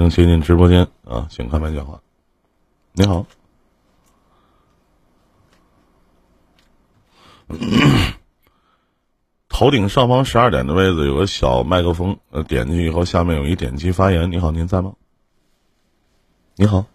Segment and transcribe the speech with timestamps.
[0.00, 2.00] 能接进直播间啊，请开麦讲话。
[2.92, 3.26] 你好，
[9.50, 12.18] 头顶上方十二点的位置有个小麦克风，
[12.48, 14.32] 点进去以后，下面有一点击发言。
[14.32, 14.94] 你好，您在吗？
[16.54, 16.86] 你好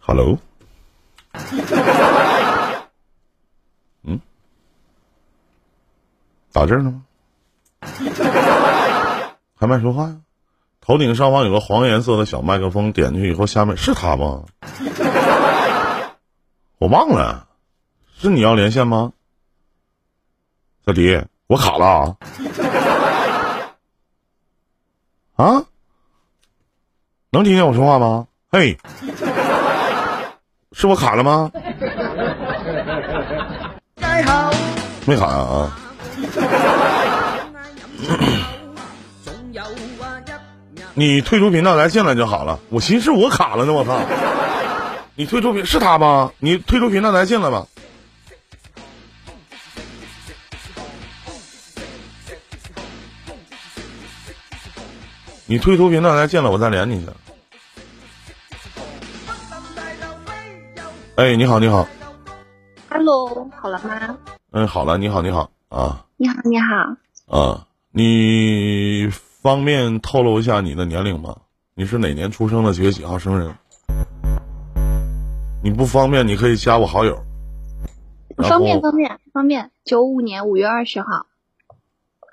[0.00, 0.40] ，Hello，
[4.02, 4.20] 嗯，
[6.52, 7.02] 打这儿呢吗？
[9.58, 10.16] 还没说话呀？
[10.80, 14.42] 头顶上方有个黄颜色的小麦克风，点进去以后，下面是他吗？
[16.78, 17.46] 我忘了，
[18.18, 19.12] 是你要连线吗？
[20.84, 22.16] 小迪，我卡了啊！
[25.36, 25.64] 啊？
[27.30, 28.26] 能听见我说话吗？
[28.50, 28.76] 嘿，
[30.72, 31.50] 是我卡了吗？
[35.06, 35.78] 没卡呀啊！
[40.94, 42.58] 你退出频道来进来就好了。
[42.68, 43.98] 我寻思我卡了呢，我操！
[45.14, 46.30] 你退出频是他吗？
[46.38, 47.66] 你退出频道来进来吧。
[55.46, 57.10] 你退出频道来进来，我再连你去。
[61.16, 61.86] 哎，你好，你好。
[62.90, 64.16] Hello，好了吗？
[64.52, 66.96] 嗯，好了，你好，你好啊你好，你好，
[67.38, 71.34] 啊，你方便透露一下你的年龄吗？
[71.74, 72.74] 你是哪年出生的？
[72.74, 73.54] 几月几号生人？
[75.64, 77.24] 你不方便，你可以加我好友。
[78.36, 79.70] 方便方便方便。
[79.84, 81.26] 九五年五月二十号，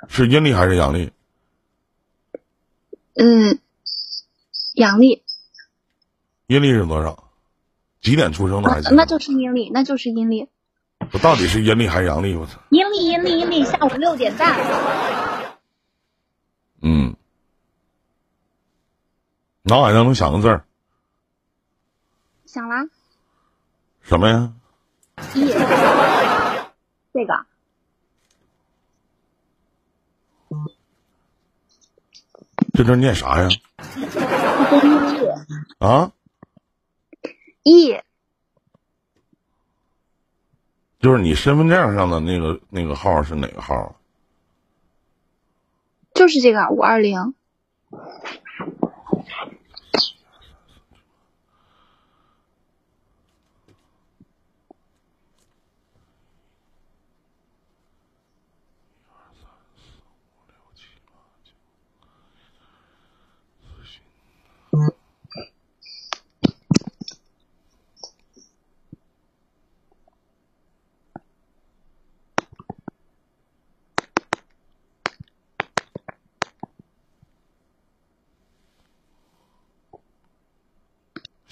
[0.09, 1.09] 是阴历还是阳历？
[3.15, 3.57] 嗯，
[4.75, 5.23] 阳历，
[6.47, 7.31] 阴历是多少？
[8.01, 8.69] 几点出生的？
[8.69, 10.49] 还啊记得吗那就是阴历，那就是阴历，
[11.11, 12.35] 我到底是阴历还是阳历？
[12.35, 12.59] 我操！
[12.69, 14.55] 阴历阴历阴历，下午六点半。
[16.81, 17.15] 嗯，
[19.63, 20.65] 脑海当中想个字儿，
[22.45, 22.87] 想了，
[24.01, 24.53] 什么呀？
[25.33, 25.47] 一，
[27.11, 27.45] 这个
[32.73, 33.49] 这字念啥呀？
[35.79, 36.11] 啊，
[37.63, 37.99] 一，
[40.99, 43.95] 就是你身份证上的那个那个号是哪个号？
[46.13, 47.33] 就是这个五二零。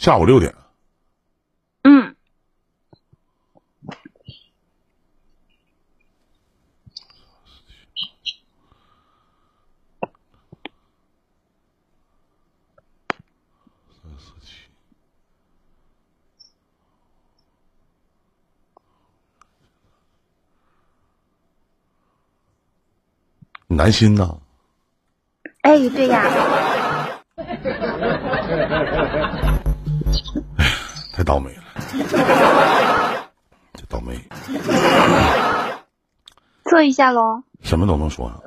[0.08, 0.56] 下午六点。
[1.84, 2.16] 嗯，
[23.68, 24.40] 南心呐，
[25.64, 26.67] 哎，对呀，
[31.28, 31.64] 倒霉了，
[33.76, 34.18] 这倒霉，
[36.64, 37.44] 测一下喽。
[37.62, 38.40] 什么都能说啊。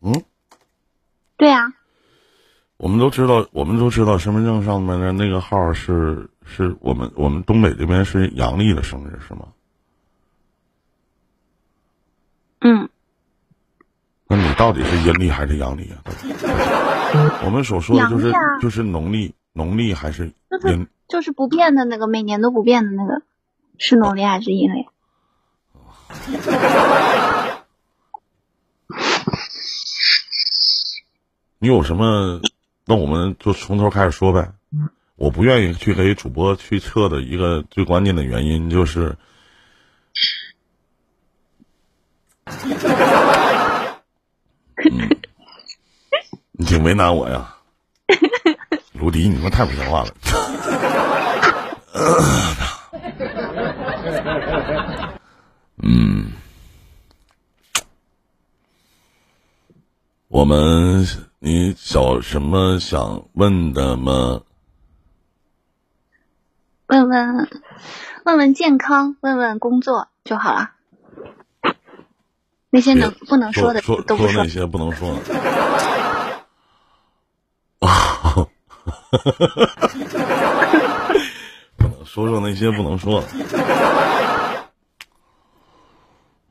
[0.00, 0.24] 嗯，
[1.36, 1.74] 对呀，
[2.78, 9.40] 我们都知道，我们都知道身份证上面的那个号是是我们我们东北这边是阳历的生日是吗？
[12.60, 12.88] 嗯，
[14.26, 16.02] 那你到底是阴历还是阳历啊？
[17.44, 20.86] 我们所说的就是、啊就是农历，农历还是就是阴？
[21.08, 23.22] 就是不变的那个，每年都不变的那个，
[23.76, 24.86] 是农历还是阴历？
[31.58, 32.40] 你有什么？
[32.86, 34.52] 那我们就从头开始说呗。
[35.16, 39.16] 我不愿意去给主播去测的一个最关键的原因就是，
[42.46, 42.54] 嗯，
[46.52, 47.56] 你挺为难我呀，
[48.98, 50.12] 卢迪，你他妈太不像话了。
[55.82, 56.32] 嗯，
[60.28, 61.06] 我们
[61.38, 64.42] 你有什么想问的吗？
[66.86, 67.48] 问问
[68.24, 70.72] 问问健康，问问工作就好了。
[72.70, 74.28] 那些能不能说的都不说。
[74.32, 75.20] 说那些不能说的。
[77.78, 78.48] 啊，
[81.76, 83.28] 不能说说那些不能说的。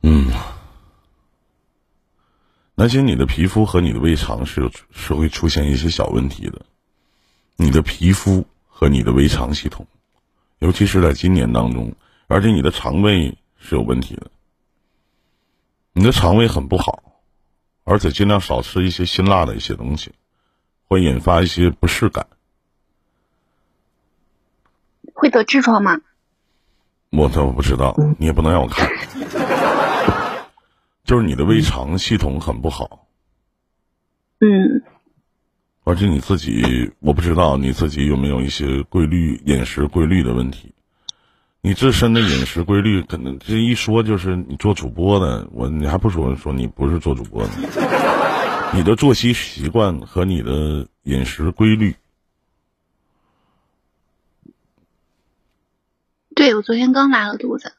[0.02, 0.30] 嗯，
[2.74, 6.62] 那些，你的皮肤和你的胃肠是是会出现一些小问题的。
[7.56, 9.86] 你的皮肤和你的胃肠系统，
[10.60, 11.94] 尤其是在今年当中，
[12.28, 14.30] 而且你的肠胃是有问题的。
[15.92, 17.02] 你的肠胃很不好，
[17.82, 20.12] 而且尽量少吃一些辛辣的一些东西，
[20.86, 22.28] 会引发一些不适感。
[25.18, 26.00] 会得痔疮吗？
[27.10, 28.88] 我倒不知道，你也不能让我看。
[31.04, 33.08] 就是你的胃肠系统很不好。
[34.38, 34.84] 嗯。
[35.82, 40.72] 而且你自己，我不知道你自己有没有一些规律饮食规律的问题。
[41.62, 47.50] 你自身的饮食规律，可能这一说就是你做主播的，我你还不说说你不是做主播的，
[48.72, 51.96] 你的作息习惯和你的饮食规律。
[56.38, 57.72] 对，我昨天刚拉了肚子。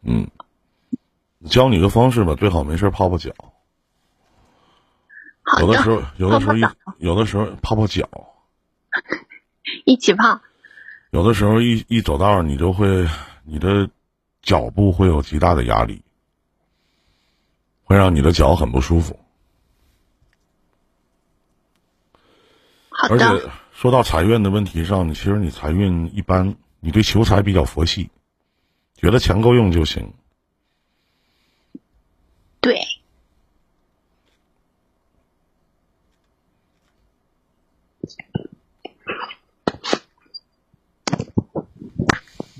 [0.00, 0.30] 嗯，
[1.46, 3.34] 教你个方式吧，最好没事泡泡脚。
[5.60, 6.62] 有的时候，有的时候一
[6.96, 8.08] 有的时候泡泡脚，
[9.84, 10.40] 一起泡。
[11.10, 13.06] 有的时候一一走道，你就会
[13.44, 13.90] 你的
[14.40, 16.02] 脚步会有极大的压力，
[17.84, 19.20] 会让你的脚很不舒服。
[22.88, 28.08] 而且说到财运的问题上，其实你财运一般，你对求财比较佛系，
[28.96, 30.14] 觉得钱够用就行。
[32.62, 32.80] 对。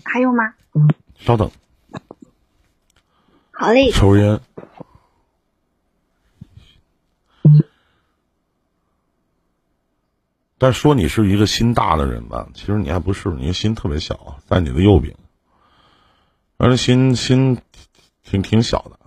[0.04, 0.52] 还有吗？
[1.16, 1.50] 稍等。
[3.52, 3.90] 好嘞。
[3.90, 4.38] 抽烟。
[10.66, 15.14] 但说你是一个心大的人吧，其实你还不是，你心特别小，在你的右边，
[16.56, 17.58] 而且心心
[18.24, 18.98] 挺挺小的。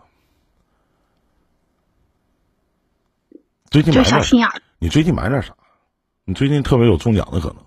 [3.70, 4.24] 最近买点
[4.80, 5.54] 你最近买点啥？
[6.24, 7.58] 你最近特别有中奖的可能。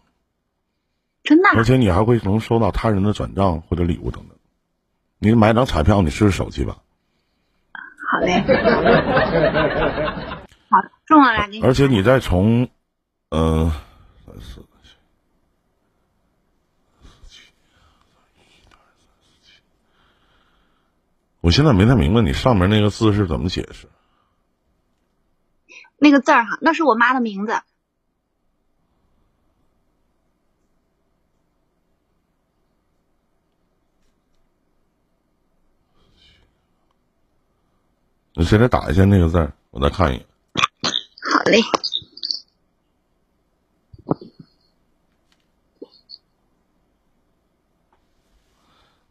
[1.23, 4.39] 真的，而且你还会能收到他人的转账或者礼物等等。
[5.19, 6.79] 你买张彩票，你试试手气吧。
[8.11, 8.41] 好嘞。
[10.71, 12.71] 好，中了俩而且你再从，
[13.35, 13.73] 嗯，
[14.27, 14.63] 三四
[21.41, 23.89] 我现在没太明白你上面那个字是怎么解释。
[25.97, 27.59] 那个字儿哈，那是我妈的名字。
[38.35, 40.27] 你现在打一下那个字儿，我再看一眼。
[41.33, 41.61] 好嘞。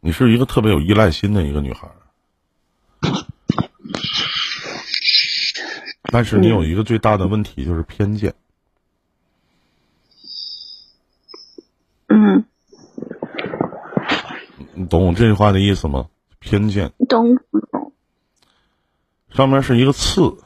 [0.04, 1.88] 你是一个特别有依赖心的一个女孩，
[6.10, 8.34] 但是你有一个最大的问题就是偏见。
[12.08, 12.44] 嗯。
[14.74, 16.08] 你懂我这句话的意思吗？
[16.40, 16.92] 偏见。
[17.08, 17.38] 懂。
[19.30, 20.36] 上面是一个刺，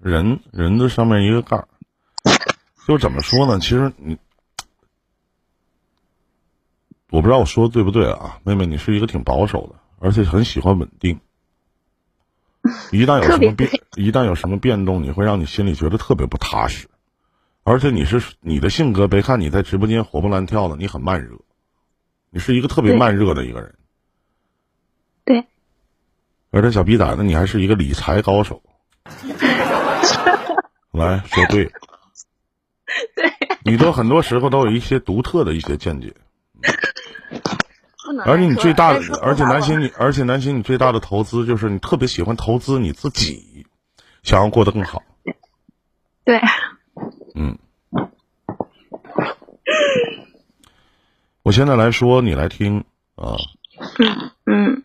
[0.00, 1.66] 人人的上面一个盖儿，
[2.86, 3.58] 就怎么说呢？
[3.58, 4.16] 其实你，
[7.10, 11.20] 我不知道我说的对不对啊，妹妹，你是一个挺保守的，而且很喜欢稳定。
[12.92, 16.88] 一旦有什么变，一旦有什么变动，你会让你心里觉得特别不踏实。
[17.62, 21.38] 而且你是你的性格，别看你在直播间活蹦乱跳的，你很慢热，
[22.30, 23.74] 你是一个特别慢热的一个人。
[25.24, 25.46] 对
[26.50, 28.62] 而且小逼崽子，你还是一个理财高手。
[30.92, 31.64] 来说对，
[33.14, 33.32] 对，
[33.64, 36.14] 你都很多时候都有一些独特的一些见解。
[38.24, 43.66] 而且你最大的，而且南星你，而且南星你最大的投资就是你特别喜欢投资你自己，
[44.22, 45.02] 想要过得更好。
[46.24, 46.40] 对。
[47.34, 47.58] 嗯。
[51.42, 53.36] 我现在来说，你来听啊。
[53.98, 54.82] 嗯嗯。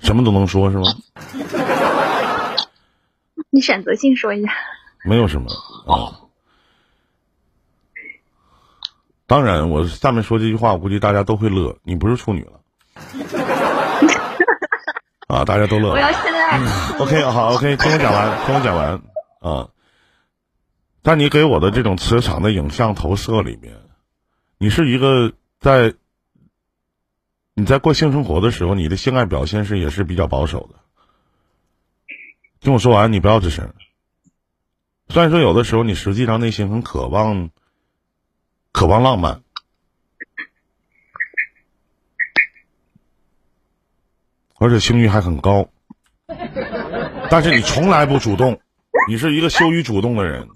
[0.00, 0.84] 什么都能说是吗？
[3.50, 4.52] 你选择性说一下。
[5.04, 5.50] 没有什么
[5.86, 6.25] 啊。
[9.26, 11.78] 当然，我下面说这句话，我估计大家都会乐。
[11.82, 12.60] 你不是处女了。
[15.28, 15.44] 啊！
[15.44, 15.90] 大家都乐。
[15.90, 16.58] 我要现在。
[16.98, 19.02] OK，好，OK，听我讲完， 听我讲完
[19.40, 19.68] 啊。
[21.02, 23.74] 在你给我的这种磁场的影像投射里面，
[24.58, 25.94] 你是一个在。
[27.58, 30.78] 你在过性生活的时候，你的性爱表现是也是比较保守的。
[32.60, 33.72] 听我说完，你不要吱声。
[35.08, 37.48] 虽然说有的时候你实际上内心很渴望，
[38.76, 39.40] 渴望浪漫，
[44.58, 45.70] 而且性欲还很高，
[47.30, 48.60] 但是你从来不主动，
[49.08, 50.50] 你是一个羞于主动的人，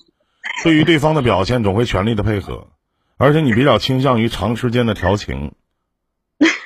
[0.62, 2.68] 对于对方的表现总会全力的配合，
[3.16, 5.54] 而且你比较倾向于长时间的调情，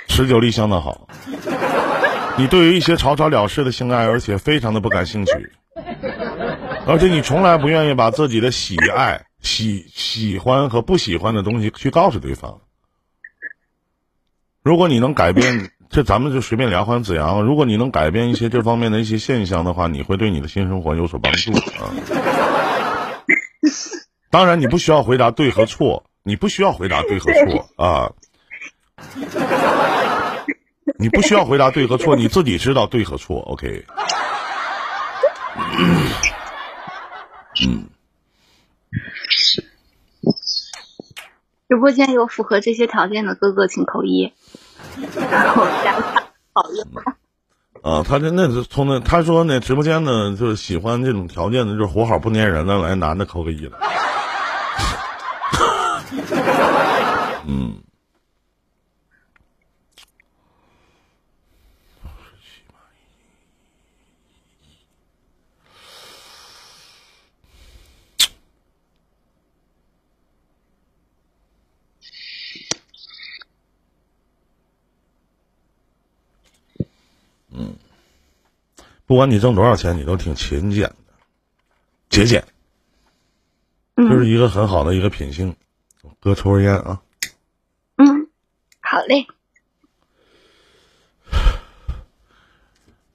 [0.09, 1.07] 持久力相当好。
[2.37, 5.53] 你对于一些草草了事的性爱，而且非常的不感兴趣。
[6.87, 12.61] 而且你从来不愿意把自己的喜爱、喜喜欢和不喜欢的东西去告诉对方。
[14.63, 17.43] 如果你能改变，这咱们就随便聊，欢子阳。
[17.43, 21.93] 如果你能改变一些这方面的一些现象的话，你会对你的性生活有所帮助啊。
[24.31, 28.13] 当然，你不需要回答对和错，你不需要回答对和错啊。
[30.99, 33.41] 你不需要回答对和错，你自己知道对和错。
[33.41, 33.85] OK。
[37.63, 37.85] 嗯，
[41.69, 44.33] 直播间有符合这些条件的哥哥，请扣一，
[47.83, 53.79] 啊，他这那从那他说那直播间呢，就是喜欢这种条件的，就是活好不粘人的，来男的扣个一了。
[57.47, 57.84] 嗯。
[79.15, 80.97] 不管你挣多少钱，你都挺勤俭的，
[82.11, 82.45] 节俭，
[83.95, 85.55] 就是一个很好的一个品性。
[86.19, 87.01] 哥抽根烟啊。
[87.95, 88.29] 嗯，
[88.81, 89.25] 好嘞。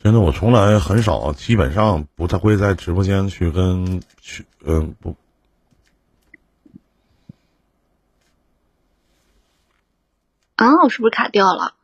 [0.01, 5.13] 真的，我从来很少，基本上不太会在直播间去跟去嗯不。
[10.55, 11.75] 啊，我是不是卡掉了？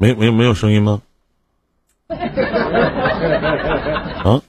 [0.00, 1.02] 没没没有声音吗？
[4.24, 4.40] 啊？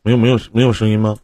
[0.00, 1.18] 没有没有没有声音吗？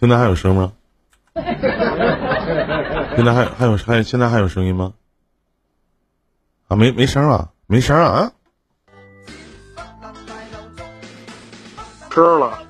[0.00, 0.72] 现在还有声吗？
[1.34, 1.44] 现
[3.26, 4.94] 在还还有还现在还有声音吗？
[6.68, 8.32] 啊，没没声啊，没声啊？
[12.10, 12.67] 吃了。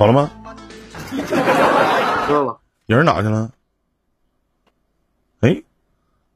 [0.00, 0.30] 好了吗？
[1.10, 2.58] 知道了。
[2.86, 3.52] 人哪去了？
[5.40, 5.62] 哎，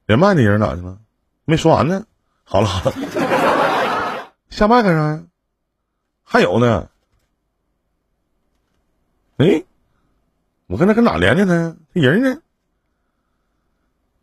[0.05, 0.99] 连麦的人哪去了？
[1.45, 2.05] 没说完呢。
[2.43, 2.95] 好了好了，
[4.51, 5.23] 下麦干啥呀？
[6.23, 6.91] 还有呢。
[9.37, 9.63] 哎，
[10.67, 11.75] 我跟他跟哪连着呢？
[11.91, 12.39] 这人呢？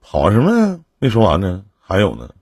[0.01, 0.79] 跑什么呀？
[1.01, 1.65] 没说完呢。
[1.81, 2.33] 还有呢。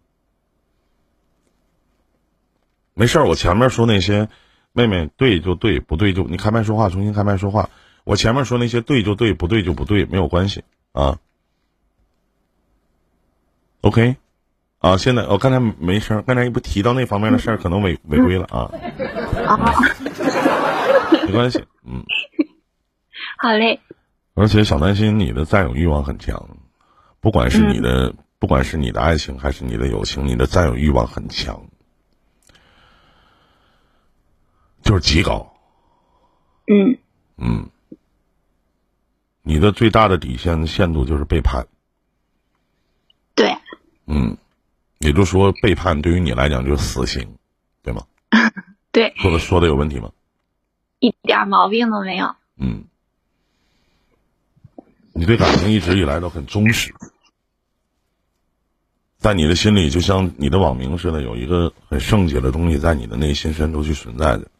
[2.92, 4.28] 没事儿，我前面说那些。
[4.73, 7.71] 妹妹，对就对，不对就你开麦说话，重新开麦说话。
[8.05, 11.19] 我前面说那些对就对，不对就不对，没有关系啊。
[13.83, 14.17] OK，
[14.79, 18.71] 啊，现在我刚才没声，刚才不提到那方面的事儿，可能违违规了啊。
[21.27, 22.05] 没关系，嗯。
[23.39, 23.81] 好嘞。
[24.35, 26.59] 而且小担心你的占有欲望很强，
[27.21, 31.70] 不管是你的，不管是你的爱情还是你的友情，你的占有欲望很强。
[34.90, 35.54] 就是极高，
[36.66, 36.99] 嗯
[37.37, 37.70] 嗯，
[39.42, 41.64] 你的最大的底线限度就是背叛，
[43.37, 43.56] 对，
[44.06, 44.37] 嗯，
[44.99, 47.37] 也就是说背叛对于你来讲就是死刑，
[47.85, 48.04] 对吗？
[48.90, 50.11] 对，说的说的有问题吗？
[50.99, 52.35] 一点毛病都没有。
[52.56, 52.82] 嗯，
[55.12, 56.92] 你对感情一直以来都很忠实，
[59.18, 64.50] 在你的心里就像你的网名似的，有一个很圣洁的东西在你的内心深处去存在着。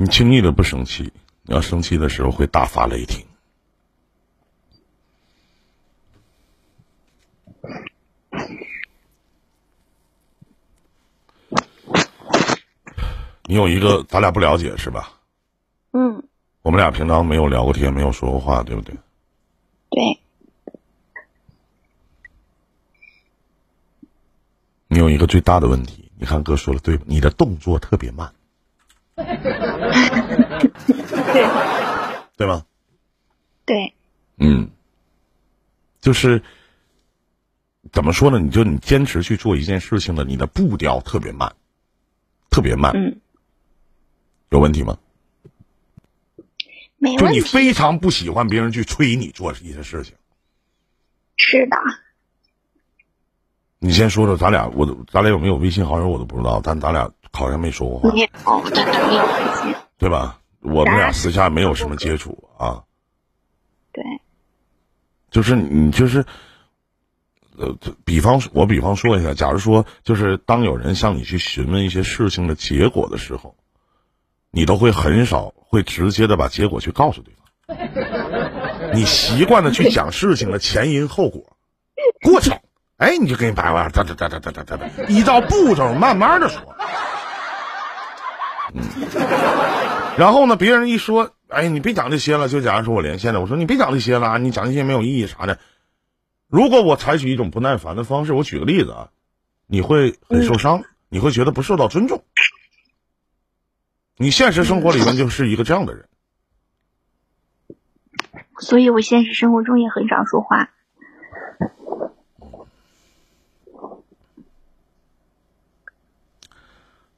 [0.00, 1.12] 你轻易的不生气，
[1.42, 3.26] 你要生气的时候会大发雷霆。
[13.46, 15.14] 你有一个咱俩不了解是吧？
[15.90, 16.22] 嗯，
[16.62, 18.94] 我们俩平常没有聊过天，没有说过话，对不对？
[19.90, 20.20] 对
[24.86, 28.32] 你有一个最大的问题，你看哥说的对，你的动作特别慢。
[31.38, 31.48] 对，
[32.36, 32.64] 对吗？
[33.64, 33.94] 对，
[34.38, 34.70] 嗯，
[36.00, 36.42] 就是
[37.92, 38.38] 怎么说呢？
[38.38, 41.54] 你就你坚持去做一件事情的，你的步调特别慢，
[42.50, 43.20] 特别慢，嗯，
[44.50, 44.98] 有问题吗？
[46.36, 46.44] 就
[46.98, 47.40] 你没问题。
[47.40, 50.14] 非常不喜欢别人去催你做一些事情。
[51.36, 51.76] 是的，
[53.78, 59.74] 你先说说，咱俩我都咱俩有没有微信好友我都不知道，但咱俩好像没说过话，没有，真的没有微信。
[59.98, 60.37] 对吧？
[60.60, 62.82] 我们俩私下没有什么接触啊，
[63.92, 64.02] 对，
[65.30, 66.24] 就是你就是，
[67.56, 73.56] 呃，比方说我比方说一下，假如说就是当有人向你去询问一些事情的结果的时候，
[74.50, 81.56] 你都会很少会直接的把结果去告诉对方， 你习惯的去讲事情的前因后果、
[82.22, 82.58] 过程，
[82.96, 86.60] 哎，你就给你摆完，哒哒哒哒哒哒哒哒，依照步骤慢慢的说。
[88.74, 88.82] 嗯，
[90.18, 95.60] 然后呢，别人一说，哎，你别讲这些了，就假如说我连线了，我说你别讲这些了，你讲这些没有意义啥的。
[96.48, 99.10] 如果我采取一种不耐烦的方式，我举个例子啊，
[99.68, 102.24] 你会很受伤，你会觉得不受到尊重。
[104.16, 106.08] 你现实生活里面就是一个这样的人，
[108.58, 110.70] 所以我现实生活中也很少说话。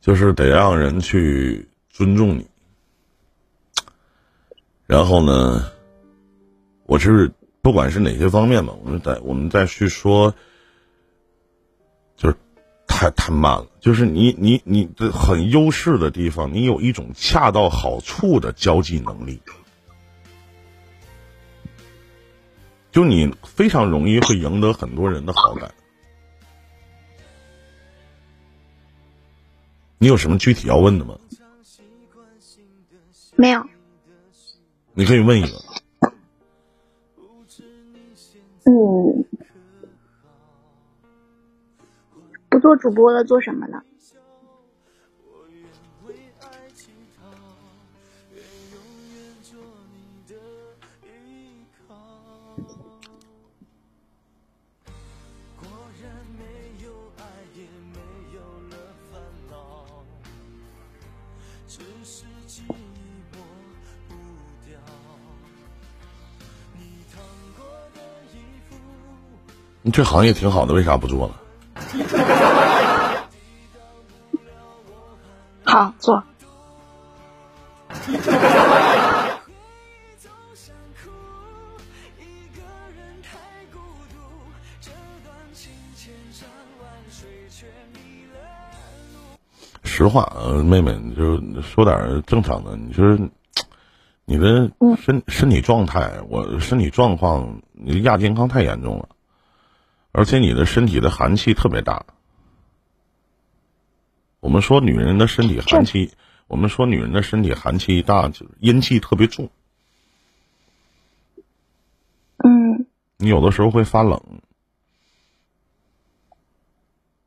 [0.02, 2.49] 就是得让人去尊重你。
[4.90, 5.70] 然后呢，
[6.82, 7.30] 我是
[7.62, 10.34] 不管是哪些方面吧，我们再我们再去说，
[12.16, 12.34] 就是
[12.88, 13.68] 太太慢了。
[13.78, 19.40] 就是你你你的很优势的地方，你有一种恰到好处的交际能力，
[22.90, 25.72] 就你非常容易会赢得很多人的好感。
[29.98, 31.16] 你有什么具体要问的吗？
[33.36, 33.64] 没有，
[35.00, 35.48] 你可以问一个。
[38.66, 39.24] 嗯，
[42.50, 43.82] 不做主播了，做什么呢？
[69.82, 71.40] 你这行业挺好的，为啥不做了？
[75.64, 76.22] 好做。
[89.84, 92.74] 实话，呃，妹妹，你就说点正常的。
[92.74, 93.18] 你说
[94.30, 99.08] 你的身身体状态，我身体状况，你的亚健康太严重了，
[100.12, 102.06] 而且你的身体的寒气特别大。
[104.38, 106.12] 我们说女人的身体寒气，
[106.46, 109.50] 我们说女人的身体寒气大，就是阴气特别重。
[112.36, 114.22] 嗯，你有的时候会发冷，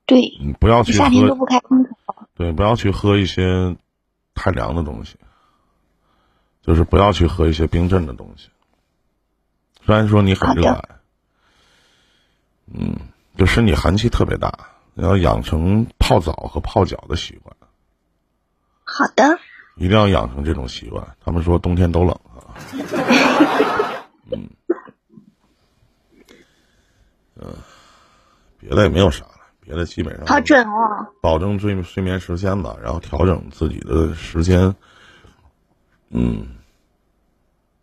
[0.06, 1.92] 对，你不要去喝，夏天都不开空调。
[2.36, 3.76] 对，不要去喝一些
[4.34, 5.18] 太凉的东西，
[6.66, 8.50] 就是不要去喝一些冰镇的东西。
[9.86, 10.82] 虽然说你很热爱，
[12.74, 12.96] 嗯，
[13.38, 17.54] 就身体寒气特别大，你要养成泡澡和泡脚的习惯，
[18.86, 19.40] 好的，
[19.76, 21.06] 一定要养成这种习惯。
[21.24, 22.56] 他们说冬天都冷啊，
[24.32, 24.50] 嗯，
[27.36, 27.54] 嗯，
[28.58, 31.08] 别的也没有啥了，别的基本上好准哦。
[31.22, 34.74] 保证睡睡眠时间吧，然后调整自己的时间。
[36.16, 36.46] 嗯，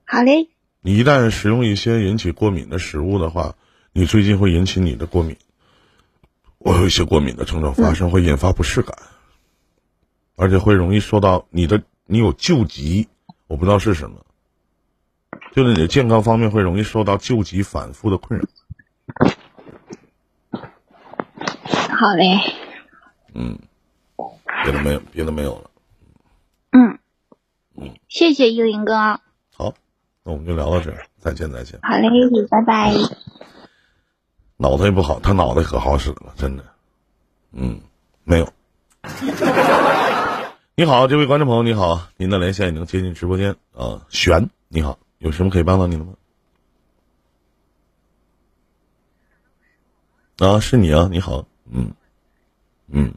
[0.07, 0.49] 好嘞，
[0.83, 3.57] 你一旦食用一些引起过敏的食物的话，
[3.93, 5.37] 你最近会引起你的过敏，
[6.59, 8.97] 我有一些过敏的症状发生，会引发不适感，
[10.37, 13.09] 而且会容易受到你的你有旧疾，
[13.49, 14.25] 我不知道是什么，
[15.53, 18.47] 就是你的健康方面会容易受到旧疾反复的困扰。
[21.99, 22.39] 好嘞，
[23.35, 23.59] 嗯，
[24.63, 25.71] 别的没有，别的没有了。
[26.71, 26.97] 嗯
[27.81, 28.95] 嗯，谢谢依林哥，
[29.57, 29.73] 好，
[30.23, 31.81] 那我们就聊到这儿，再见再见。
[31.83, 32.09] 好嘞，
[32.51, 32.93] 拜拜。
[34.59, 36.65] 脑袋也不好，他脑袋可好使了，真的。
[37.53, 37.81] 嗯，
[38.25, 38.53] 没有。
[40.77, 44.07] 你好，这位观众朋友，你好，您的连线已经接进直播间啊。
[44.11, 46.13] 璇，你好，有什么可以帮到你的吗？
[50.39, 51.91] 啊，是你啊，你好，嗯，
[52.89, 53.15] 嗯，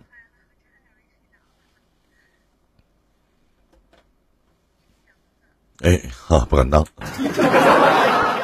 [5.84, 6.86] 哎，哈，不敢当，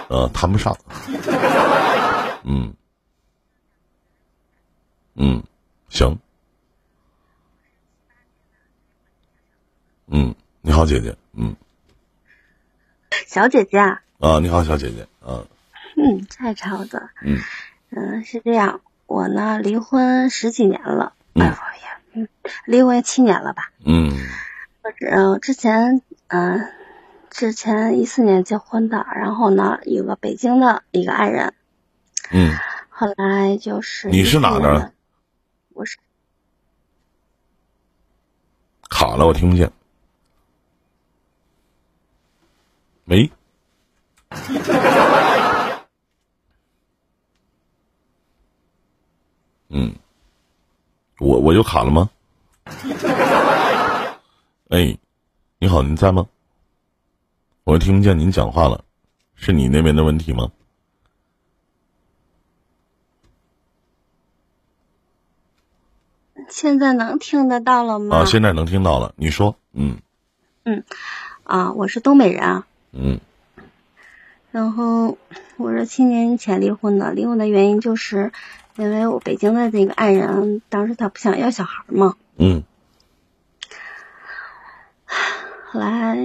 [0.09, 0.77] 呃，谈不上，
[2.43, 2.73] 嗯，
[5.15, 5.41] 嗯，
[5.87, 6.19] 行，
[10.07, 11.55] 嗯，你好，姐姐，嗯，
[13.25, 15.39] 小姐姐啊，啊，你好，小姐姐，啊，
[15.95, 17.37] 嗯，蔡超的，嗯。
[17.91, 21.43] 嗯，是这样，我呢离婚十几年了，嗯。
[21.43, 22.27] 哎呀，嗯，
[22.65, 23.71] 离婚七年了吧？
[23.85, 24.11] 嗯。
[24.83, 26.71] 我之呃之前嗯、
[27.29, 31.53] 之前一四年结婚的，然后呢有个北京的一个爱人，
[32.31, 32.57] 嗯，
[32.89, 34.91] 后来就是你是哪的
[35.69, 35.97] 我是
[38.89, 39.71] 卡了，我听不见。
[43.05, 43.31] 喂，
[49.69, 49.95] 嗯，
[51.19, 52.09] 我我又卡了吗？
[54.69, 54.97] 哎，
[55.59, 56.27] 你好，您在吗？
[57.69, 58.83] 我听不见您讲话了，
[59.35, 60.49] 是你那边的问题吗？
[66.49, 68.17] 现在能听得到了吗？
[68.17, 69.99] 啊，现在能听到了，你说，嗯
[70.63, 70.83] 嗯
[71.43, 72.65] 啊，我是东北人啊。
[72.91, 73.19] 嗯
[74.49, 75.19] 然后
[75.57, 78.31] 我是七年前离婚的，离婚的原因就是
[78.77, 82.63] 因为我北京的那个爱人，当时他不想要小孩嘛，嗯
[85.71, 86.17] 后来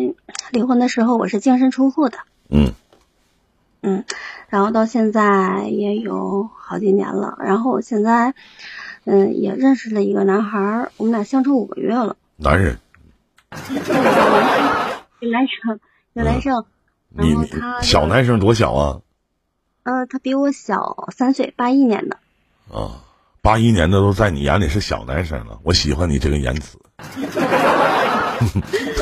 [0.54, 2.16] 离婚的时候我是净身出户的，
[2.48, 2.72] 嗯。
[3.86, 4.02] 嗯，
[4.48, 8.32] 然后到现在也有好几年了，然后我现在
[9.04, 12.78] 嗯也认识了一个男孩儿，我们俩相处五个月了，男人，
[13.68, 15.80] 一个男生，
[16.14, 16.64] 一个男生，
[17.10, 19.02] 你你然后他小男生多小啊？
[19.82, 22.16] 呃他比我小三岁，八一年的，
[22.72, 23.04] 啊，
[23.42, 26.78] 八一年的都在你眼里是小男生了，我喜欢你这个言辞。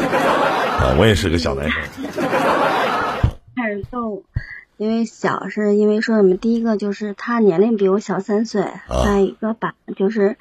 [0.83, 1.81] 啊，我也是个小男生。
[3.55, 4.25] 开始逗，
[4.77, 6.37] 因为小是因为说什么？
[6.37, 8.67] 第一个就是他年龄比我小三岁，
[9.05, 10.37] 再一个吧，就是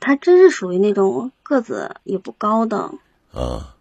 [0.00, 2.94] 他真是属于那种个子也不高的，
[3.34, 3.74] 啊，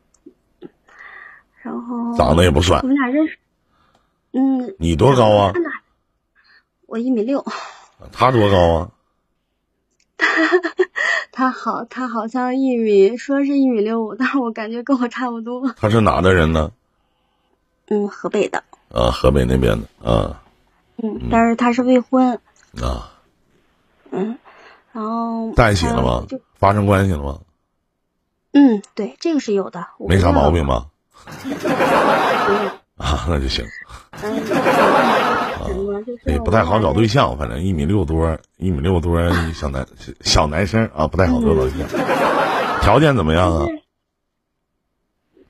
[1.62, 2.88] 然后长得也不帅我。
[2.88, 3.38] 们俩认识，
[4.34, 5.54] 嗯，你多高啊？
[6.88, 7.46] 我一米六，
[8.12, 8.92] 他多高啊？
[11.36, 15.74] 他好，他好像一米，说是一米六五，但是我感觉跟我差不多。
[15.76, 16.72] 他是哪的人呢？
[17.88, 20.10] 嗯，河北的，啊，河北那边的。
[20.10, 20.40] 啊
[20.98, 22.40] 嗯，但是他是未婚，
[22.80, 23.12] 啊，
[24.12, 24.38] 嗯，
[24.92, 26.24] 然后在一起了吗？
[26.60, 27.40] 发生关系了吗？
[28.54, 30.86] 嗯，对，这个是有的，没啥毛病吧？
[32.98, 33.66] 啊， 那就行。
[34.22, 39.20] 嗯， 什么就是哎，不太好找对象，反正一米六多，一米六多
[39.54, 39.86] 小男
[40.22, 41.80] 小男生啊，不太好找对象。
[42.82, 43.66] 条件怎么样啊？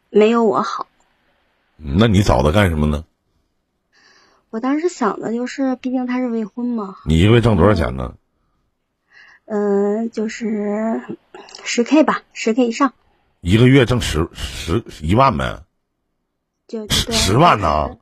[0.10, 0.88] 没有我好。
[1.78, 3.04] 嗯那你找他干什么呢？
[4.52, 8.14] 我当时想的就是，毕竟他是未婚嘛，你一个月挣多少钱呢？
[9.46, 11.02] 嗯、就是
[11.66, 12.94] 十 K 吧，十 K 以上，
[13.42, 15.64] 一个月挣十十一万呗，
[16.74, 17.98] 就十对十万呢？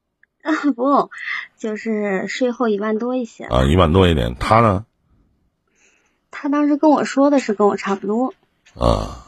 [0.42, 1.10] 啊，不，
[1.58, 3.44] 就是税后一万多一些。
[3.44, 4.34] 啊，一万多一点。
[4.34, 4.86] 他呢？
[6.30, 8.32] 他当时跟我说的是跟我差不多，
[8.78, 9.26] 啊，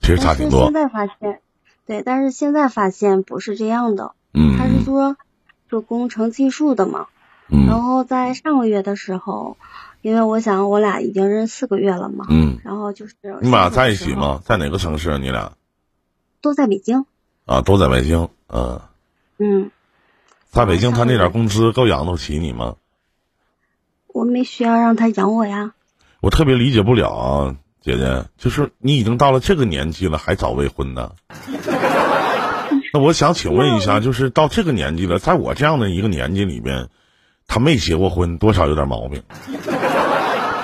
[0.00, 0.72] 其实差挺多现。
[0.74, 1.40] 在发现，
[1.86, 5.16] 对，但是现在发现不是这样的，嗯他是说
[5.68, 7.06] 做工程技术的嘛，
[7.48, 9.56] 然嗯后在上个月的时候，
[10.02, 13.96] 因为我想我俩已经认识四个月了嘛，嗯，然后就是你们俩在一？
[13.96, 14.40] 起吗？
[14.44, 15.18] 在哪个城市啊？
[15.18, 15.52] 你俩
[16.40, 17.06] 都在北京，
[17.46, 18.28] 啊，都在北京。
[18.48, 18.80] 嗯，
[19.38, 19.70] 嗯，
[20.50, 22.76] 在北京，他那点工资够养得起你吗？
[24.08, 25.72] 我没需要让他养我呀。
[26.20, 31.12] 我特别理解不了啊，姐姐，就是你已经到了这个年纪了，还找未婚呢？
[32.94, 36.88] 那我想请问一下，就是到这个年纪了，在我这样的一个年纪里边，
[37.48, 39.22] 他没结过婚，多少有点毛病。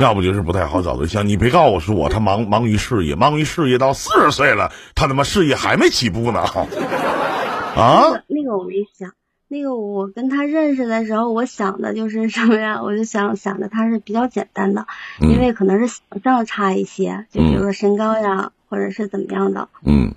[0.01, 1.29] 要不就是不太好找对象。
[1.29, 6.41] 你别告诉我他忙忙于事业，忙于事业到四十岁了，他他妈事业还没起步呢。
[7.77, 9.13] 啊，那个我没想，
[9.49, 12.83] 那个我跟他认识的时候，我想的就是什么呀？
[12.83, 14.87] 我就想想着他是比较简单的，
[15.21, 20.15] 因为可能是想象差一些，就比如说身高呀，或者是怎么样的，嗯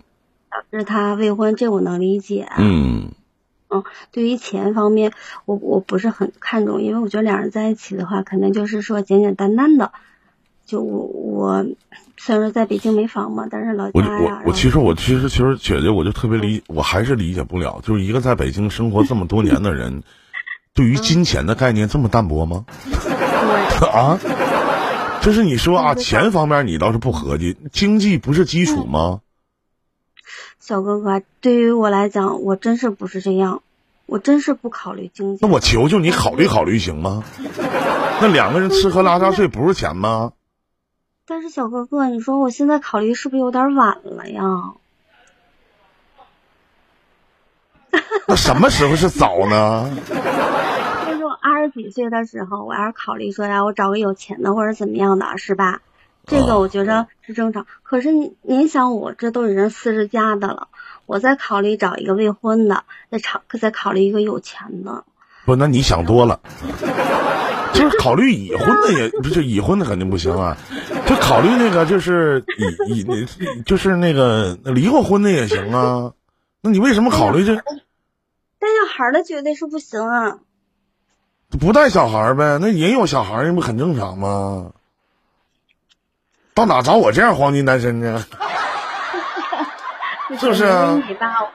[0.49, 2.47] 导致他未婚，这我能理解。
[2.57, 3.11] 嗯
[4.11, 5.11] 对于钱方面，
[5.45, 9.91] 我我不是很看重，因为我觉得两人在一起的话，肯定就是说简简单单的，
[10.65, 11.65] 就我我
[12.17, 20.03] 虽然说在北京没房嘛，但是老我家呀，我我其实我其实其实姐姐我就特别理，我还是理解不了，就是一个在北京生活这么多年的人，
[20.75, 22.65] 对于金钱的概念这么淡薄吗？
[23.93, 24.17] 啊，
[25.21, 29.19] 就是你说啊，钱方面你倒是不合计，经济不是基础吗？
[30.65, 33.61] 小哥哥，对于我来讲，我真是不是这样，
[34.05, 35.39] 我真是不考虑经济。
[35.45, 37.21] 那我求求你考虑考虑行吗？
[38.23, 40.31] 那两个人吃喝拉撒睡不是钱吗？
[41.27, 44.71] 但是小哥哥，你说我现在考虑是不是有点晚了呀？
[48.25, 49.93] 那什么时候是早呢？
[51.09, 55.81] 就是我二十几岁的时候，我要是考虑说呀，我找个有钱的或者怎么样的，是吧？
[56.25, 57.65] 这个我觉着是正常。
[57.83, 60.67] 可是您您想，我这都已经四十加的了，
[61.05, 65.03] 我再考虑找一个未婚的，再考再考虑一个有钱的。
[65.45, 66.39] 不，那你想多了。
[67.73, 70.55] 就是考虑已婚的也不是已婚的肯定不行啊，
[71.07, 72.45] 就考虑那个就是
[72.87, 76.13] 已已那就是那个离过婚的也行啊。
[76.61, 80.37] 那你为什么考虑这带小孩的绝对是不行啊！
[81.59, 82.59] 不带小孩呗？
[82.61, 84.71] 那也有小孩，那不很正常吗？
[86.53, 88.25] 到哪找我这样黄金单身呢？
[90.39, 91.49] 是不是啊我 这一米八，我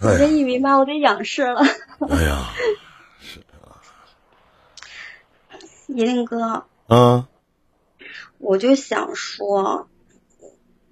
[0.00, 1.60] 我这一米八，我得仰视了。
[2.08, 2.50] 哎呀，
[3.20, 3.80] 是啊。
[5.88, 7.26] 银林哥，嗯，
[8.38, 9.88] 我就想说，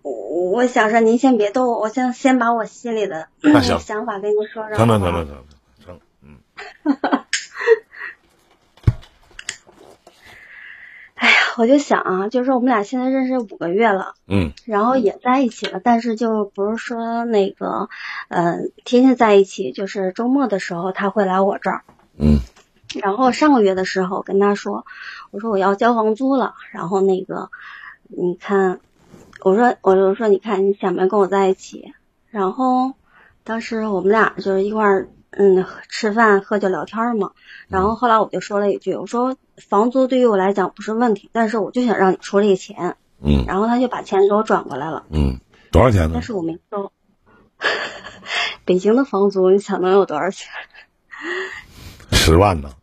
[0.02, 3.28] 我我想说，您先别逗我，我先先把我心里的
[3.80, 4.76] 想法跟您说说。
[4.76, 5.44] 成成成成成
[5.84, 6.38] 成，嗯，
[11.22, 17.88] 哎呀，我就想啊，就是我们俩现在认识五个月了，嗯然后也在一起了，但是就不是说那个，
[18.26, 21.84] 呃，天天在一起，就是周末的时候他会来我这儿。
[22.18, 22.38] 嗯
[23.00, 24.84] 然后上个月的时候跟他说，
[25.30, 27.50] 我说我要交房租了，然后那个，
[28.08, 28.80] 你看，
[29.44, 31.94] 我说我就说你看你想不想跟我在一起？
[32.30, 32.94] 然后
[33.44, 37.32] 当时我们俩就是一块儿嗯吃饭喝酒聊天嘛，
[37.68, 45.40] 然后后来我就说了一句，我说房租对于我来讲不是问题，但是我就想让你出这个钱，嗯然后他就把钱给我转过来了，嗯，
[45.70, 46.22] 多少钱呢但？
[46.22, 46.92] 是我没收。
[48.64, 50.48] 北京的房租你想能有多少钱？
[52.12, 52.70] 十万呢？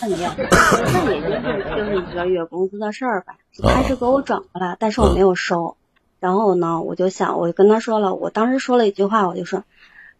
[0.00, 3.34] 那没有，那也就是就是一个月工资的事儿吧。
[3.62, 5.76] 他是给我转过来，但是我没有收。
[6.18, 9.64] 然后呢，我就想，我就跟他说了，我当时说了一句话，我就说，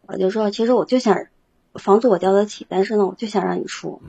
[0.06, 1.26] 我就说，其实我就想，
[1.74, 4.02] 房租我交得起，但是呢，我就想让你出。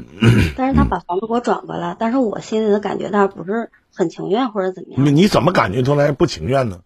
[0.57, 6.81] 但是他把房子给我转过来，但是我心里的感觉，他不是很情愿或者怎么样，你你怎么感觉出来不情愿呢？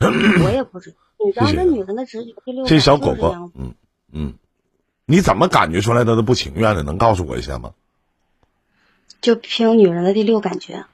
[0.00, 0.96] 我也不知道。
[1.24, 3.74] 你知道谢谢这女人的直觉，第六这小狗狗嗯
[4.12, 4.34] 嗯，
[5.06, 6.82] 你怎么感觉出来他都不情愿的？
[6.82, 7.72] 能告诉我一下吗？
[9.20, 10.84] 就凭女人的第六感觉。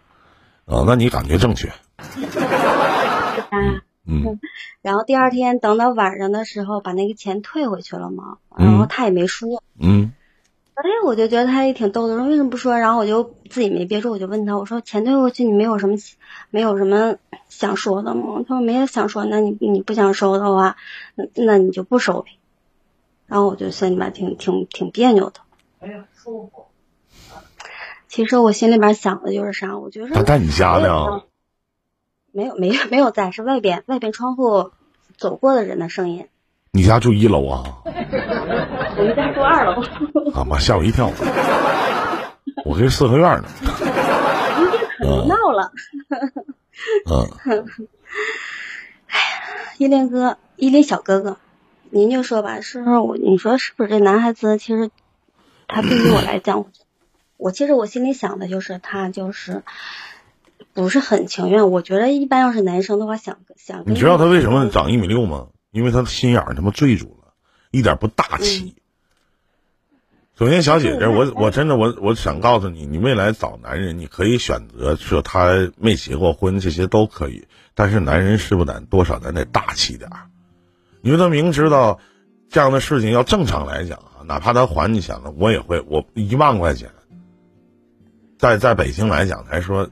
[0.67, 1.69] 啊，那你感觉正确。
[1.97, 4.41] 啊嗯
[4.83, 9.63] 然后第二天等到晚上的时候，把那个钱退回去了嘛，嗯然后他也没说。
[9.79, 10.13] 嗯
[10.75, 12.79] 哎，我就觉得他也挺逗的，说为什么不说？
[12.79, 15.97] 然后我就自己没憋住，我就问他，我说钱退回去，你没有什么
[16.51, 17.17] 没有什么
[17.49, 18.45] 想说的吗？
[18.47, 20.77] 他说没有想说，那你你不想收的话，
[21.17, 22.31] 那那你就不收呗。
[23.27, 25.41] 然后我就心里边挺挺挺别扭的。
[25.81, 26.67] 哎呀，舒服
[28.07, 31.23] 其实我心里边想的就是啥，我觉得他在你家呢？
[32.39, 34.71] 没有没有没有在，是外边外边窗户
[35.17, 36.29] 走过的人的声音。
[36.71, 37.65] 你家住一楼啊？
[37.85, 39.83] 我们家住二楼，
[40.33, 41.11] 啊妈，吓我一跳！
[42.65, 43.49] 我这四合院呢。
[45.03, 45.73] 可闹了。
[47.11, 47.67] 嗯，
[49.79, 51.39] 依林哥，依林小哥哥，
[51.91, 53.17] 您就说吧，是不是我？
[53.17, 54.59] 你说是不是这男孩子？
[54.59, 54.93] 其实
[55.67, 56.67] 他对于我来讲，
[57.37, 59.65] 我其实我心里想的就是他就是
[60.79, 61.73] 不是很情愿。
[61.73, 65.49] 我觉得一般要是男生的话，想想你知道他为什么长一米六吗？
[65.73, 67.33] 因为他的心眼儿他妈坠住了，
[67.73, 68.77] 一点不大气。
[70.39, 77.49] 首先，小姐姐，我我真的我我想告诉你，你未来找男人，你可以选择说他没结过婚，这些都可以。
[77.75, 80.31] 但是男人是不难多少咱得大气点儿，
[81.03, 81.99] 因为他明知道
[82.51, 86.93] 这样的事情要正常来讲啊，哪怕他还你钱了，我也会我一万块钱，
[88.39, 89.91] 在在北京来讲来说，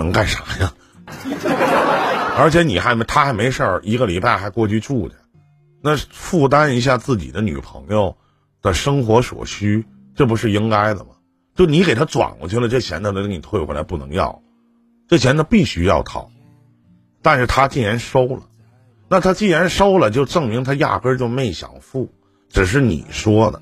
[0.00, 0.72] 能干啥呀？
[2.38, 5.14] 而且你还没他还没事儿，一个礼拜还过去住去，
[5.82, 8.16] 那负担一下自己的女朋友
[8.62, 9.84] 的生活所需，
[10.14, 11.10] 这不是应该的吗？
[11.54, 14.40] 就你给他转过去了，这钱他能给你退回来，不能要，
[15.06, 16.30] 这钱他必须要掏。
[17.20, 18.44] 但是他既然收了，
[19.08, 22.08] 那他既然收了，就证明他压根儿就没想付，
[22.48, 23.60] 只是你说的。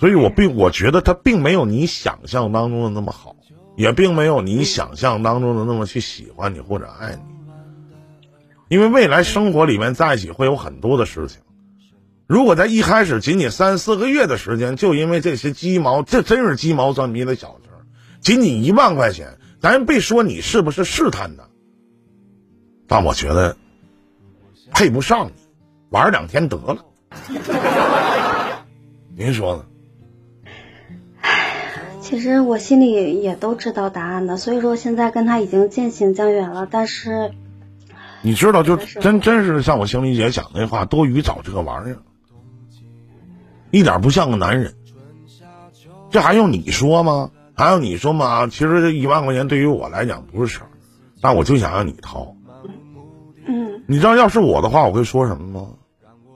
[0.00, 3.35] 所以我并我觉得他并没有你想象当中的那么好，
[3.76, 7.22] 也并没有你想象当中的那么去喜欢你或者爱你。
[8.68, 11.38] 因为未来生活里面在一起会有很多的事情，
[12.26, 17.70] 如果在一开始仅仅三四个月的时间，就因为这些鸡毛，这真是鸡毛蒜皮的小事
[18.20, 21.48] 仅仅一万块钱，咱别说你是不是试探的，
[22.88, 23.56] 但我觉得
[24.72, 25.32] 配不上你，
[25.90, 26.84] 玩两天得了。
[29.14, 29.64] 您说呢？
[32.06, 37.32] 其实我心里也都知道答案的，所以说现在跟他已经渐行渐远了，但是。
[38.22, 41.98] 你知道，就真真是像我星丽姐讲那话，多余找这个玩意儿，
[43.72, 44.72] 一点不像个男人。
[46.08, 47.32] 这还用你说吗？
[47.56, 48.46] 还用你说吗？
[48.46, 50.70] 其实这一万块钱对于我来讲不是事儿，
[51.20, 52.36] 但我就想让你掏。
[53.48, 53.82] 嗯。
[53.88, 55.70] 你知道，要是我的话，我会说什么吗？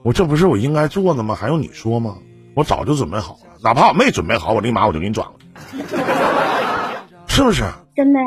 [0.03, 1.33] 我这不是我应该做的吗？
[1.33, 2.17] 还用你说吗？
[2.55, 5.40] 我早就准备好了，哪怕我没准备好，我立马我就给你转过去，
[7.31, 7.63] 是不是？
[7.95, 8.25] 真的呀？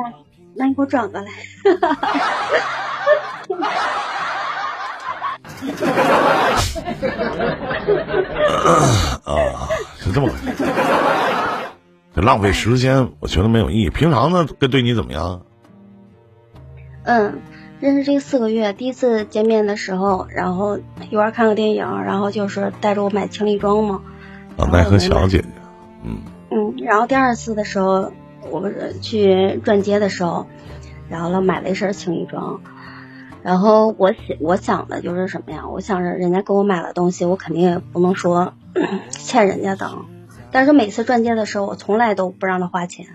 [0.56, 1.26] 那你给我转过来。
[9.24, 10.64] 啊，是这么回事。
[12.14, 13.90] 这浪费时间，我觉得没有意义。
[13.90, 15.42] 平常呢，跟对你怎么样？
[17.02, 17.42] 嗯，
[17.80, 20.78] 认识这四个月，第一次见面的时候，然后
[21.10, 24.00] 一块看个电影，然后就是带着我买情侣装嘛。
[24.56, 25.48] 啊，奈何小姐姐。
[26.04, 26.22] 嗯。
[26.50, 28.10] 嗯，然后第二次的时候，
[28.50, 30.46] 我们去转街的时候，
[31.08, 32.60] 然后买了一身情侣装。
[33.42, 35.68] 然后我想，我想的就是什么呀？
[35.68, 38.54] 我想着人家给我买了东西，我肯定也不能说
[39.10, 39.92] 欠人家的。
[40.50, 43.06] 但是每次转街的时候，我从来都不让他花钱。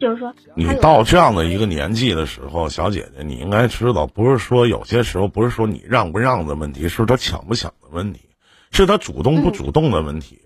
[0.00, 8.28] 就是说，你到这样的一个年纪的时候，小姐姐，你应该知道，不是说有些时候不是说你让不让的问题，是他抢不抢的问题，
[8.72, 10.40] 是他主动不主动的问题。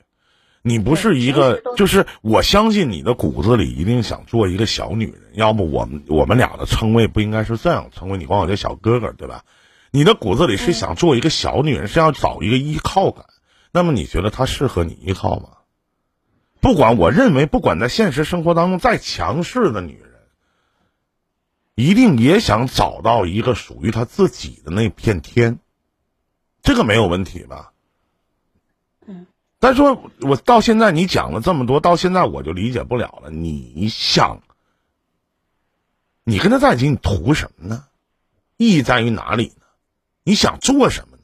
[0.63, 9.45] 你不是一个，就是我相信你的骨子里一定想做一个小女人，要不我们我们俩的称谓不应该是这样称谓，你管我叫小哥哥，对吧？
[9.91, 13.27] 你的骨子里是想做一个小女人，是要找一个依靠感。
[13.73, 15.49] 那么你觉得他适合你依靠吗？
[16.61, 20.11] 不管我认为，不管在现实生活当中再强势的女人，
[21.75, 25.59] 一定也想找到一个属于她自己的那片天，
[26.63, 27.72] 这个没有问题吧？
[29.63, 33.31] 但是说，我到现在你讲了这么多，到现在我就理解不了了。
[33.31, 34.43] 你想，
[36.25, 37.85] 你跟他在一起，你图什么呢？
[38.57, 39.67] 意义在于哪里呢？
[40.25, 41.17] 你想做什么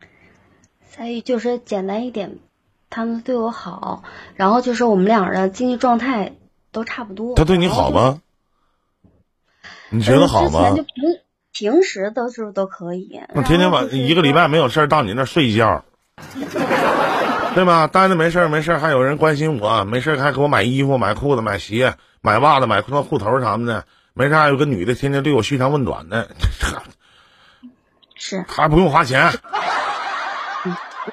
[0.00, 0.08] 呢？
[0.88, 2.38] 在于就是简单一点，
[2.88, 4.02] 他们对我好，
[4.34, 6.32] 然后就是我们俩人经济状态
[6.72, 7.34] 都差不多。
[7.34, 8.22] 他对你好吗？
[9.90, 10.70] 你觉得好吗？
[10.70, 11.20] 就平
[11.52, 13.20] 平时的时候都可以。
[13.34, 15.84] 那天天晚一个礼拜没有事儿到你那睡一觉。
[17.54, 17.86] 对吧？
[17.86, 23.84] 待着没事没事还有人关心我，没事还给我买衣服、买裤子、买鞋、买袜子、买裤裤头什么的。
[24.14, 26.28] 没事还有个女的天天对我嘘寒问暖的，
[28.16, 29.30] 是还不用花钱，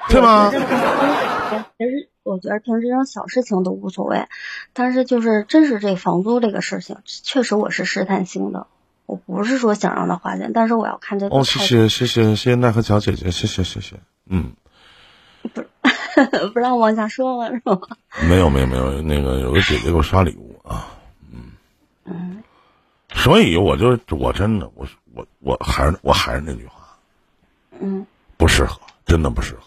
[0.08, 0.50] 对吗？
[0.50, 4.26] 其实我觉得平时这种小事情都无所谓，
[4.72, 8.66] 但是就是真是这房租这个事情，确实我是试探性的，
[9.06, 11.36] 我不是说想让他花钱，但是我要看这个。
[11.36, 13.96] 哦，谢谢谢谢谢谢奈何小姐姐，谢谢谢谢，
[14.28, 14.52] 嗯。
[15.48, 15.62] 不
[16.52, 17.80] 不让往下说了是吗？
[18.28, 20.88] 没有没有没有，那个有个姐姐给我刷礼物啊，
[21.32, 21.52] 嗯
[22.04, 22.42] 嗯，
[23.12, 26.74] 所以我就我真的我我我还是我还是那句话，
[27.78, 28.06] 嗯，
[28.36, 29.62] 不适合，真的不适合，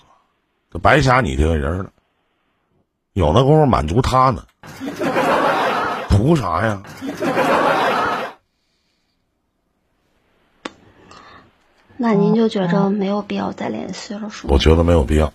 [0.73, 1.91] 就白瞎你这个人了，
[3.13, 4.45] 有那功夫满足他呢，
[6.09, 6.81] 图啥呀？
[12.01, 14.53] 那您就觉着没有必要再联系了，是吗？
[14.53, 15.33] 我觉得没有必要。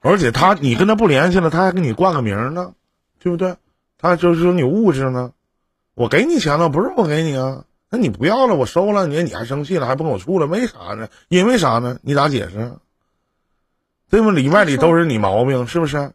[0.00, 2.72] 而且他，你跟他不联系了，他还给你挂个名呢，
[3.18, 3.56] 对不对？
[3.98, 5.32] 他就是说你物质呢，
[5.94, 11.08] 我给你钱了，不是我给你啊，那你不要了，我收了你，你还生气了，还不跟我处了，为啥呢？
[11.28, 11.98] 因为啥呢？
[12.02, 12.72] 你咋解释？
[14.08, 14.30] 对吗？
[14.30, 16.12] 里外里都是你毛病，是不是？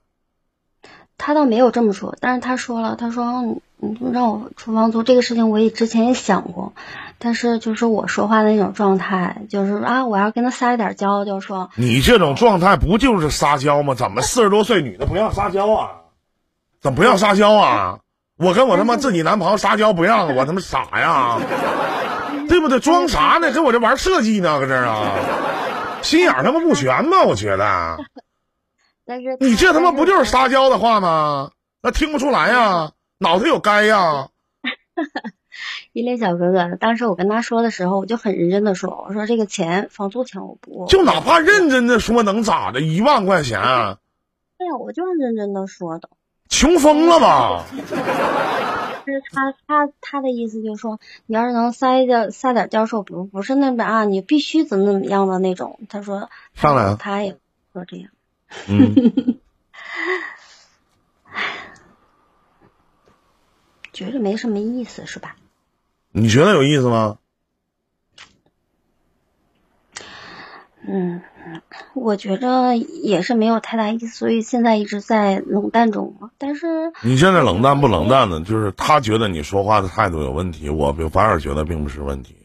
[1.26, 3.44] 他倒没有这么说，但是他说了，他说
[3.78, 6.74] 你让我出房租这个事情，我也之前也想过。
[7.18, 13.96] 但是就是我说话的那种状态，就是啊，我要跟他撒一点娇，就说你这种状态不就是撒娇吗？
[13.96, 15.92] 怎么四十多岁女的不让撒娇啊？
[16.82, 18.00] 怎么不让撒娇啊？
[18.38, 21.38] 我跟我他妈自己男朋友撒娇不让，我他妈傻呀？
[22.50, 22.82] 对不对？
[22.82, 23.50] 装啥呢？
[23.54, 24.60] 跟我这玩设计呢？
[24.60, 25.14] 搁这啊？
[26.02, 27.24] 心眼他妈不全吗？
[27.26, 27.98] 我觉得。
[29.06, 31.52] 但是你这他妈不就是撒娇的话吗？
[31.82, 32.92] 那听不出来呀？
[33.20, 34.30] 脑子有该呀？
[35.92, 42.82] 依林小哥哥，当时我跟他说的时候，我就很认真的说，我说这个钱房租钱我不，就哪怕认真的说能咋的？
[42.82, 43.60] 一万块钱，
[44.58, 46.10] 对呀，我就是认真的说的。
[46.50, 47.66] 穷疯了吧？
[49.06, 55.80] 就是他他他的意思就是说，你要是能塞点撒点教授，不不是那边啊，你必须怎么怎么样的那种。
[55.90, 57.38] 他说上来啊，他也
[57.74, 58.10] 说这样。
[58.68, 58.96] 嗯，
[63.94, 65.36] 觉得没什么意思是吧？
[66.12, 67.18] 你觉得有意思吗？
[70.86, 71.22] 嗯，
[71.94, 76.30] 我觉着也是没有太大意思，所以现在一直在冷淡中。
[76.38, 82.36] 但是你现在冷淡不冷淡呢，就是他觉得你说话的态度有问题，我反而觉得并不是问题，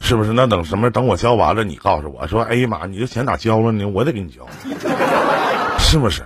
[0.00, 0.32] 是不是？
[0.32, 0.90] 那等什么？
[0.90, 3.86] 等我交完了，你告诉我说，哎呀妈，你这钱咋交了呢？
[3.86, 4.46] 我得给你交，
[5.86, 6.24] 是不是？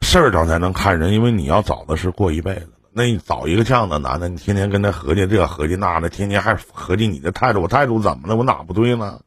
[0.00, 2.68] 事儿找才能看人，因为你要找的是过一辈子。
[2.92, 8.36] 那你找一个这样的男的，你天天跟他合计这合计那的，天天还合计你的态度，我态度怎么了？
[8.36, 9.22] 我哪不对了？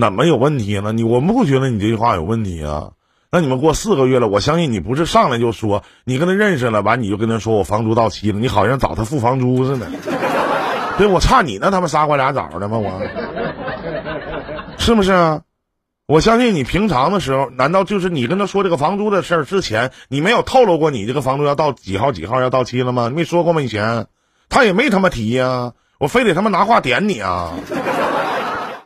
[0.00, 0.92] 怎么有问题呢？
[0.92, 2.92] 你我不觉得你这句话有问题啊？
[3.30, 9.86] 那你们过四个月了，我相信你不是上来就说你跟他认识了，完你就跟他说我房租到期了，你好像找他付房租似的。
[10.96, 12.78] 对，我差你那他妈仨瓜俩枣的吗？
[12.78, 13.00] 我
[14.78, 15.42] 是不是啊？
[16.12, 23.08] 我相信你平常的时候，难道就是你跟他说这个房租的事儿之前，你没有透露过你这个房租要到几号几号要到期了吗？
[23.08, 23.62] 你没说过吗？
[23.62, 24.08] 以前
[24.50, 27.54] 他也没他妈提呀，我非得他妈拿话点你啊！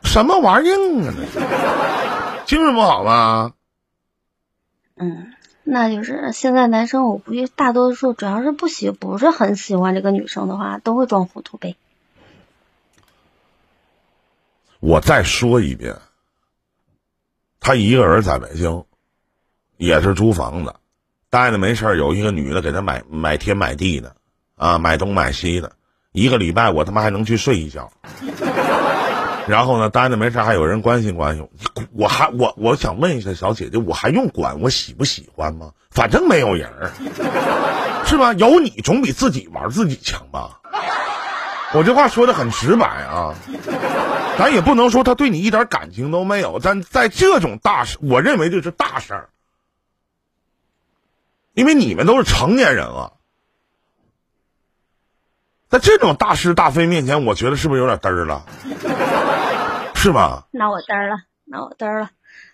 [0.03, 2.45] 什么玩意儿啊？
[2.45, 3.51] 精神不好吗？
[4.95, 5.33] 嗯，
[5.65, 11.75] 那就是现在男生，我估计大多数主要是不喜，不是很喜欢这个女生的话，都会装糊涂呗。
[14.79, 15.93] 我再说一遍。
[17.67, 18.85] 他一个人在北京，
[19.75, 20.73] 也是租房子，
[21.29, 24.15] 待着没事有一个女的给他买买天买地的，
[24.55, 25.73] 啊，买东买西的，
[26.13, 27.91] 一个礼拜我他妈还能去睡一觉。
[29.49, 31.45] 然后呢，待着没事还有人关心关心
[31.91, 35.71] 我，还我我想问一下小姐姐，我还用管我喜不喜欢吗？
[35.91, 36.71] 反正没有人，
[38.07, 38.31] 是吧？
[38.35, 40.61] 有你总比自己玩自己强吧？
[41.73, 43.35] 我这话说的很直白啊。
[44.37, 49.29] 咱也不能说他对你一点感情都没有，但在这种大事，我认为这是大事儿，
[51.53, 53.13] 因为你们都是成年人了，
[55.69, 58.45] 在这种大是大非面前，我觉得是不是有点嘚儿了？
[59.95, 60.45] 是吧？
[60.51, 62.11] 那我嘚儿了，那我嘚儿了，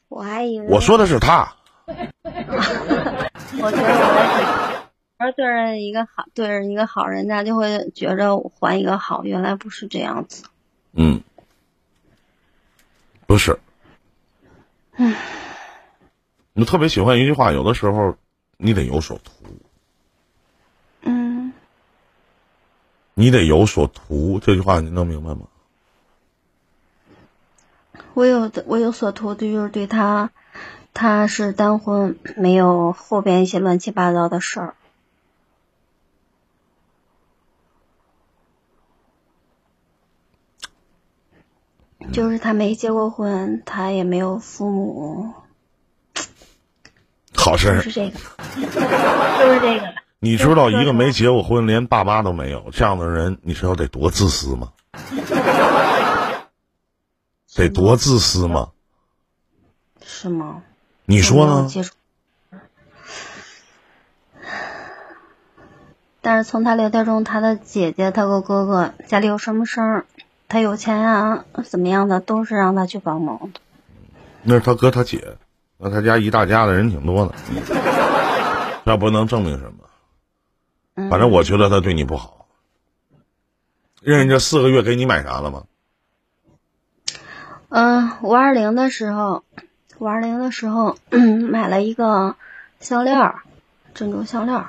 [0.07, 1.53] 我还以为我说的是他。
[1.85, 10.45] 我觉得对着一个好，对着一个好，人家就会觉着我还一个好，原来不是这样子。
[10.93, 11.21] 嗯。
[13.33, 13.59] 不是，
[14.95, 15.15] 嗯，
[16.53, 18.15] 你特别喜欢一句话，有的时候
[18.57, 19.31] 你得有所图，
[21.01, 21.51] 嗯，
[23.15, 25.47] 你得有所图，这句话你能明白吗？
[28.13, 30.29] 我有的，我有所图的就是对他，
[30.93, 34.75] 他是单婚，没有后边一些乱七八糟的事儿。
[42.11, 45.33] 就是他没结过婚，他也没有父母，
[47.35, 48.19] 好事是这个，
[48.55, 49.93] 就是这个。
[50.19, 54.71] 你知道一个没结过婚，连爸妈都没有这样的人，你知道得多自私吗？
[57.55, 58.69] 得多自私吗？
[60.05, 60.63] 是吗？
[61.05, 61.69] 你说呢？
[66.21, 70.05] 但是从他聊天中，他的姐姐、他和哥哥家里有什么事儿？
[70.53, 73.59] 他有钱啊，怎么样的都是让他去帮忙的。
[74.43, 75.35] 那是他哥他姐，
[75.79, 77.33] 那他家一大家子人挺多的，
[78.85, 81.09] 那不能证明什么。
[81.09, 82.45] 反正我觉得他对你不好。
[83.99, 85.63] 认识这四个月给你买啥了吗？
[87.69, 89.43] 嗯，五二零的时候，
[89.97, 92.35] 五二零的时候 买了一个
[92.79, 93.33] 项链，
[93.95, 94.65] 珍珠项链。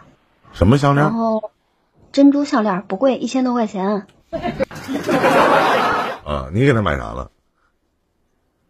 [0.54, 1.04] 什么项链？
[1.04, 1.50] 然后
[2.10, 4.06] 珍珠项链不贵，一千多块钱。
[6.24, 6.48] 啊！
[6.52, 7.30] 你给他买啥了？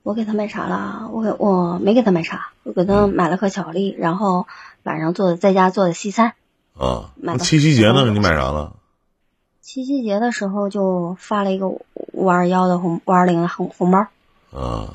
[0.03, 1.09] 我给他买啥了？
[1.13, 4.47] 我给我没给他买啥，我给他买了颗巧克力，然后
[4.83, 6.35] 晚上做的在家做的西餐。
[6.77, 7.11] 啊！
[7.39, 8.11] 七夕节呢？
[8.11, 8.77] 你买啥了？
[9.63, 14.07] 七夕节的时候就发了一个五二幺的红五二零的红红包。
[14.53, 14.95] 啊。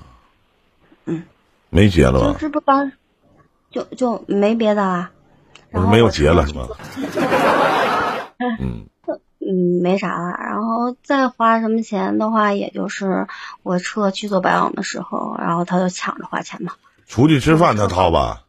[1.05, 1.24] 嗯。
[1.70, 2.38] 没结了吧？
[2.39, 2.91] 这不刚，
[3.72, 5.09] 就就没别的了。
[5.72, 6.67] 我没有结了是吗？
[8.59, 8.89] 嗯。
[9.50, 10.38] 嗯，没啥了。
[10.38, 13.26] 然后再花什么钱的话，也就是
[13.64, 16.74] 我车去做保养的时候，然后他就抢着花钱嘛。
[17.08, 18.45] 出去吃饭他掏吧。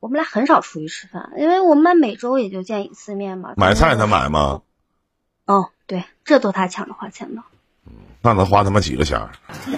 [0.00, 3.54] 我们俩很少出去吃饭，因为我们每周也就见一次面嘛。
[3.56, 4.62] 买菜他买吗？
[5.46, 7.42] 哦，对，这都他抢着花钱的。
[8.22, 9.30] 那能花他妈几个钱儿？
[9.66, 9.76] 嗯，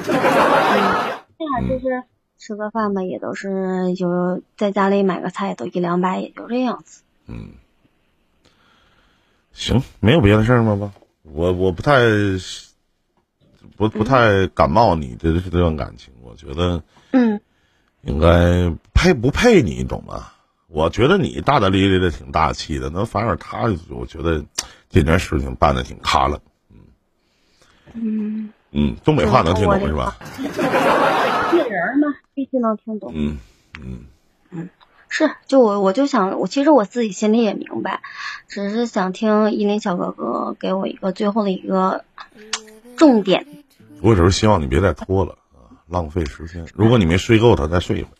[1.38, 2.02] 这样就是
[2.38, 7.02] 吃个饭吧，也都是就在家里买个菜，也都一两百，也就这样子。
[7.26, 7.52] 嗯，
[9.54, 10.76] 行，没有别的事儿吗？
[10.76, 10.92] 吧，
[11.22, 12.00] 我我不太
[13.76, 16.82] 不不太感冒你的这段感情，我觉得
[17.12, 17.40] 嗯
[18.02, 20.32] 应该配不配你，懂吗？
[20.68, 24.44] 我觉得你大大咧咧的，挺大气的，那反而他，我觉得
[24.90, 26.40] 这件事情办的挺卡了。
[26.70, 26.78] 嗯，
[27.94, 30.16] 嗯嗯，东北话能听懂嗯是吧？
[31.52, 33.12] 艺人嘛，必须能听懂。
[33.14, 33.38] 嗯
[33.80, 34.00] 嗯，
[35.16, 38.00] 是，就我我就想，我其实我自己心里也明白，
[38.48, 42.04] 只是想听依林小哥哥给我一个最后的一个
[42.96, 43.46] 重点。
[44.02, 46.66] 我只是希望你别再拖了啊，浪费时间。
[46.74, 48.16] 如果你没睡够，他再睡一会儿。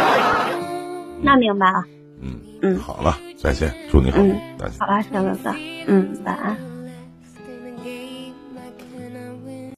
[1.20, 1.84] 那明白了。
[2.22, 4.40] 嗯嗯好了，再见，祝你好嗯。
[4.80, 5.54] 好了，小哥哥，
[5.86, 6.71] 嗯，晚安。